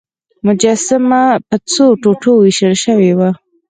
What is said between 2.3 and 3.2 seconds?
ویشل شوې